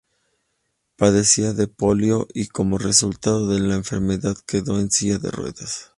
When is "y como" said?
2.33-2.79